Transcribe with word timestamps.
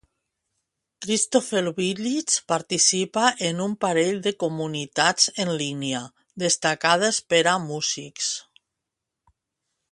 Christopher 1.05 1.61
Willits 1.79 2.37
participa 2.53 3.25
en 3.51 3.61
un 3.67 3.75
parell 3.87 4.17
de 4.29 4.35
comunitats 4.45 5.29
en 5.45 5.53
línia 5.63 6.03
destacades 6.47 7.23
per 7.35 7.45
a 7.53 7.57
músics. 7.71 8.35